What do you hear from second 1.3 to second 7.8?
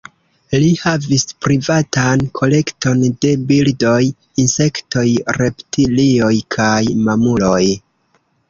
privatan kolekton de birdoj, insektoj, reptilioj kaj mamuloj.